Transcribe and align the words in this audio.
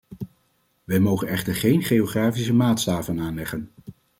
Wij 0.83 0.99
mogen 0.99 1.27
echter 1.27 1.55
geen 1.55 1.83
geografische 1.83 2.53
maatstaven 2.53 3.19
aanleggen. 3.19 3.71